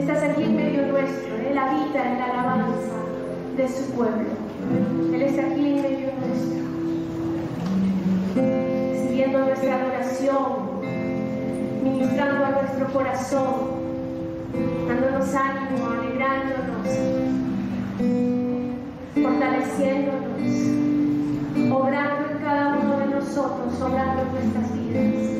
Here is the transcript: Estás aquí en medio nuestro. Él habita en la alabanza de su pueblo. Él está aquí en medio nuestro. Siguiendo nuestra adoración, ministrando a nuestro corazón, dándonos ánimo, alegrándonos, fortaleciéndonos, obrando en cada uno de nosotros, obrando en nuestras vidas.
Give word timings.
Estás 0.00 0.22
aquí 0.22 0.44
en 0.44 0.56
medio 0.56 0.86
nuestro. 0.86 1.36
Él 1.36 1.58
habita 1.58 2.10
en 2.10 2.18
la 2.18 2.24
alabanza 2.24 2.96
de 3.54 3.68
su 3.68 3.92
pueblo. 3.92 4.30
Él 5.12 5.20
está 5.20 5.42
aquí 5.42 5.60
en 5.60 5.82
medio 5.82 6.08
nuestro. 6.18 6.64
Siguiendo 9.06 9.40
nuestra 9.40 9.76
adoración, 9.76 10.80
ministrando 11.84 12.46
a 12.46 12.50
nuestro 12.50 12.86
corazón, 12.94 13.52
dándonos 14.88 15.34
ánimo, 15.34 15.90
alegrándonos, 15.90 16.88
fortaleciéndonos, 19.22 21.72
obrando 21.72 22.30
en 22.30 22.38
cada 22.38 22.78
uno 22.78 22.98
de 23.00 23.06
nosotros, 23.06 23.82
obrando 23.82 24.22
en 24.22 24.32
nuestras 24.32 24.72
vidas. 24.72 25.30